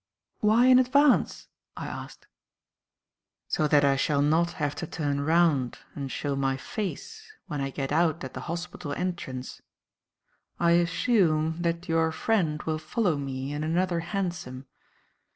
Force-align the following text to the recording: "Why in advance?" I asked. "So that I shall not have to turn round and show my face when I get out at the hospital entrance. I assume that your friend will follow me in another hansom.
"Why 0.39 0.65
in 0.65 0.79
advance?" 0.79 1.47
I 1.77 1.85
asked. 1.85 2.25
"So 3.47 3.67
that 3.67 3.85
I 3.85 3.95
shall 3.97 4.23
not 4.23 4.53
have 4.53 4.73
to 4.77 4.87
turn 4.87 5.21
round 5.21 5.77
and 5.93 6.11
show 6.11 6.35
my 6.35 6.57
face 6.57 7.31
when 7.45 7.61
I 7.61 7.69
get 7.69 7.91
out 7.91 8.23
at 8.23 8.33
the 8.33 8.39
hospital 8.49 8.93
entrance. 8.93 9.61
I 10.59 10.71
assume 10.71 11.61
that 11.61 11.87
your 11.87 12.11
friend 12.11 12.63
will 12.63 12.79
follow 12.79 13.15
me 13.15 13.53
in 13.53 13.63
another 13.63 13.99
hansom. 13.99 14.65